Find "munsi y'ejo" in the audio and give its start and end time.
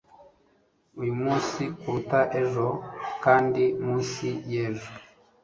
3.85-4.89